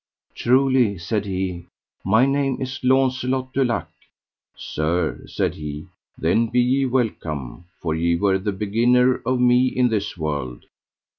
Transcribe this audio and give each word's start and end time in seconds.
Truly, 0.33 0.97
said 0.97 1.27
he, 1.27 1.67
my 2.03 2.25
name 2.25 2.59
is 2.59 2.79
Launcelot 2.81 3.53
du 3.53 3.63
Lake. 3.63 3.83
Sir, 4.57 5.23
said 5.27 5.53
he, 5.53 5.89
then 6.17 6.47
be 6.47 6.59
ye 6.59 6.85
welcome, 6.87 7.65
for 7.79 7.93
ye 7.93 8.15
were 8.15 8.39
the 8.39 8.51
beginner 8.51 9.21
of 9.27 9.39
me 9.39 9.67
in 9.67 9.89
this 9.89 10.17
world. 10.17 10.65